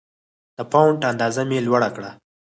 [0.57, 2.09] د فونټ اندازه مې لوړه کړه.